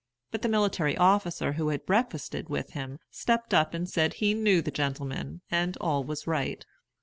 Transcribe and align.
But 0.31 0.41
the 0.41 0.49
military 0.49 0.97
officer 0.97 1.53
who 1.53 1.69
had 1.69 1.85
breakfasted 1.85 2.49
with 2.49 2.71
him 2.71 2.97
stepped 3.11 3.53
up 3.53 3.75
and 3.75 3.87
said 3.87 4.15
he 4.15 4.33
knew 4.33 4.63
the 4.63 4.71
gentleman, 4.71 5.41
and 5.51 5.77
all 5.77 6.03
was 6.03 6.25
right. 6.25 6.65